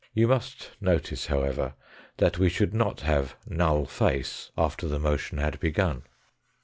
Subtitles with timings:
[0.15, 1.75] You must notice, however,
[2.17, 6.01] that we should not have null face after the motion had begun.